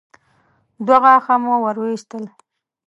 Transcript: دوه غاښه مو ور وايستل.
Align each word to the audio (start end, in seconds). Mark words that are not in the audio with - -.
دوه 0.85 0.97
غاښه 1.03 1.35
مو 1.43 1.53
ور 1.63 1.75
وايستل. 1.79 2.23